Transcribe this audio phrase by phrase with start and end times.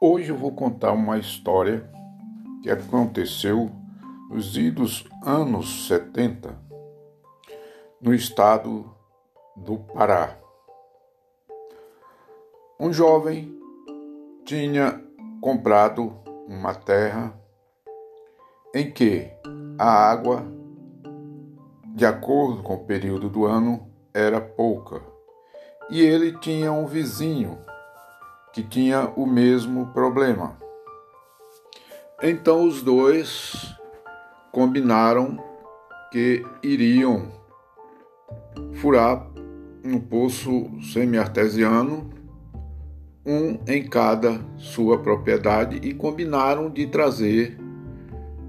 [0.00, 1.88] Hoje eu vou contar uma história
[2.62, 3.70] que aconteceu
[4.28, 6.58] nos idos anos 70
[8.00, 8.92] no estado
[9.56, 10.36] do Pará.
[12.78, 13.56] Um jovem
[14.44, 15.00] tinha
[15.40, 16.12] comprado
[16.48, 17.32] uma terra
[18.74, 19.30] em que
[19.78, 20.44] a água,
[21.94, 25.00] de acordo com o período do ano, era pouca.
[25.88, 27.58] E ele tinha um vizinho
[28.54, 30.56] que tinha o mesmo problema.
[32.22, 33.74] Então os dois
[34.52, 35.36] combinaram
[36.12, 37.32] que iriam
[38.74, 39.28] furar
[39.84, 42.08] um poço semi-artesiano,
[43.26, 47.58] um em cada sua propriedade, e combinaram de trazer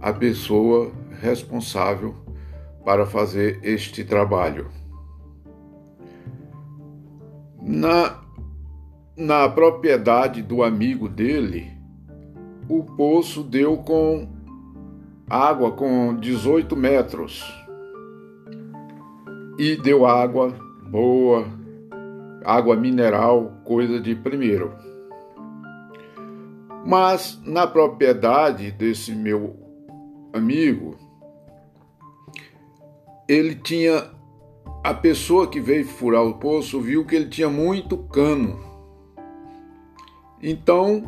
[0.00, 0.92] a pessoa
[1.22, 2.14] responsável
[2.84, 4.70] para fazer este trabalho.
[7.62, 8.23] Na
[9.16, 11.70] na propriedade do amigo dele,
[12.68, 14.28] o poço deu com
[15.30, 17.44] água com 18 metros.
[19.56, 20.52] E deu água
[20.88, 21.46] boa,
[22.44, 24.72] água mineral, coisa de primeiro.
[26.84, 29.56] Mas na propriedade desse meu
[30.32, 30.96] amigo,
[33.28, 34.12] ele tinha.
[34.82, 38.73] A pessoa que veio furar o poço viu que ele tinha muito cano
[40.46, 41.02] então,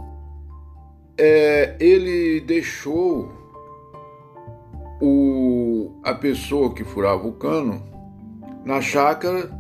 [1.19, 3.31] é, ele deixou
[4.99, 7.83] o, a pessoa que furava o cano
[8.65, 9.51] na chácara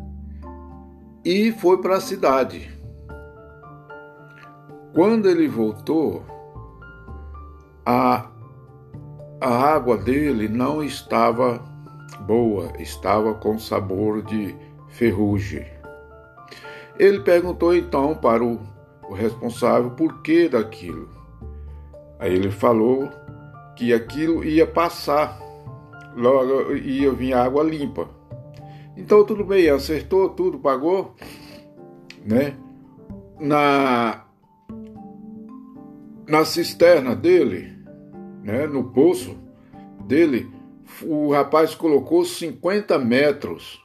[1.22, 2.74] e foi para a cidade.
[4.94, 6.24] Quando ele voltou,
[7.84, 8.30] a,
[9.38, 11.62] a água dele não estava
[12.20, 14.56] boa, estava com sabor de
[14.88, 15.66] ferrugem.
[16.98, 18.74] Ele perguntou então para o
[19.08, 21.08] o responsável por que daquilo.
[22.18, 23.08] Aí ele falou
[23.76, 25.38] que aquilo ia passar,
[26.16, 28.08] logo ia vir água limpa.
[28.96, 31.14] Então tudo bem, acertou tudo, pagou,
[32.24, 32.56] né?
[33.38, 34.24] Na
[36.26, 37.72] na cisterna dele,
[38.42, 39.36] né, no poço
[40.06, 40.50] dele,
[41.04, 43.80] o rapaz colocou 50 metros,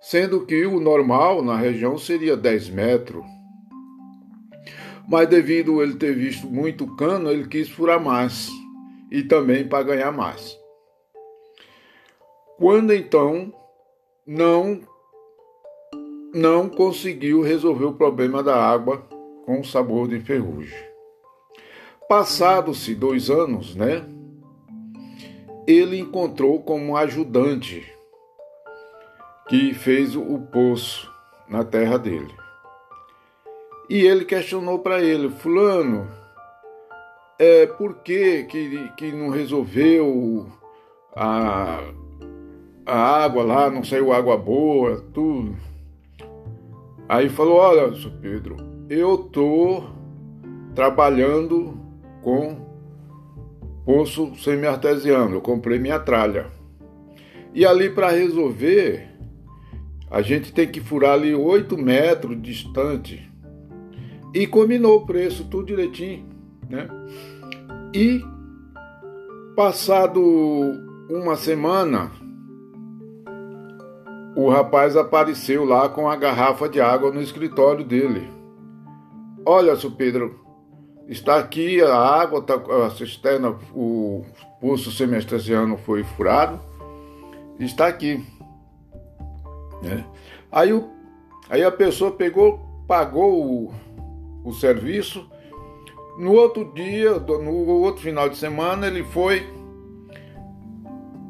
[0.00, 3.24] sendo que o normal na região seria 10 metros
[5.08, 8.48] mas devido ele ter visto muito cano, ele quis furar mais
[9.10, 10.58] e também para ganhar mais.
[12.56, 13.52] Quando então
[14.26, 14.80] não
[16.34, 19.06] não conseguiu resolver o problema da água
[19.44, 20.76] com sabor de ferrugem.
[22.08, 24.04] Passados-se dois anos, né?
[25.66, 27.86] Ele encontrou como ajudante
[29.48, 31.10] que fez o poço
[31.48, 32.43] na terra dele.
[33.88, 36.08] E ele questionou para ele, fulano,
[37.38, 40.46] é, por que, que, que não resolveu
[41.14, 41.80] a,
[42.86, 45.54] a água lá, não saiu água boa, tudo.
[47.06, 48.56] Aí falou, olha, seu Pedro,
[48.88, 49.84] eu tô
[50.74, 51.78] trabalhando
[52.22, 52.56] com
[53.84, 56.46] poço semi-artesiano, eu comprei minha tralha.
[57.52, 59.10] E ali para resolver,
[60.10, 63.33] a gente tem que furar ali 8 metros distante
[64.34, 66.26] e combinou o preço, tudo direitinho,
[66.68, 66.88] né?
[67.94, 68.20] E
[69.54, 70.20] passado
[71.08, 72.10] uma semana,
[74.34, 78.28] o rapaz apareceu lá com a garrafa de água no escritório dele.
[79.46, 80.40] Olha, seu Pedro,
[81.06, 84.24] está aqui a água, tá, a cisterna, o
[84.60, 86.58] poço semestriciano foi furado,
[87.60, 88.24] está aqui.
[89.82, 90.04] Né?
[90.50, 90.88] Aí, o,
[91.48, 92.58] aí a pessoa pegou,
[92.88, 93.74] pagou o,
[94.44, 95.26] o serviço.
[96.18, 99.44] No outro dia, no outro final de semana, ele foi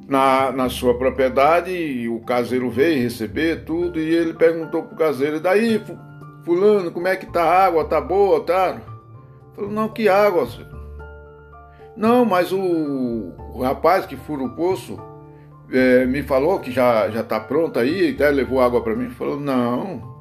[0.06, 5.40] na, na sua propriedade e o caseiro veio receber tudo e ele perguntou pro caseiro,
[5.40, 5.82] daí,
[6.44, 7.84] fulano, como é que tá a água?
[7.86, 8.82] Tá boa, tá?
[9.54, 10.74] Falou, não, que água, senhor?
[11.96, 14.98] Não, mas o, o rapaz que fura o poço
[15.72, 19.10] é, me falou que já, já tá pronto aí, até levou água para mim.
[19.10, 20.13] Falou, não,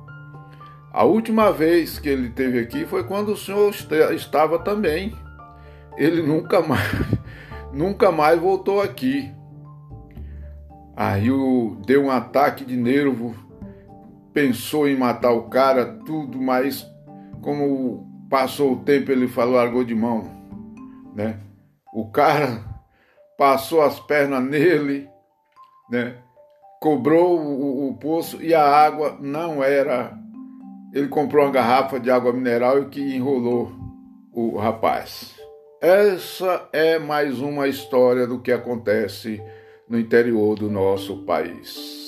[0.93, 3.73] a última vez que ele teve aqui foi quando o senhor
[4.13, 5.11] estava também.
[5.97, 6.87] Ele nunca mais,
[7.73, 9.31] nunca mais voltou aqui.
[10.95, 13.35] Aí o, deu um ataque de nervo,
[14.31, 16.87] pensou em matar o cara, tudo, mas
[17.41, 20.29] como passou o tempo, ele falou, largou de mão,
[21.15, 21.39] né?
[21.91, 22.61] O cara
[23.35, 25.09] passou as pernas nele,
[25.89, 26.17] né?
[26.79, 30.21] Cobrou o, o poço e a água não era
[30.93, 33.71] ele comprou uma garrafa de água mineral e que enrolou
[34.31, 35.33] o rapaz.
[35.81, 39.41] Essa é mais uma história do que acontece
[39.89, 42.02] no interior do nosso país.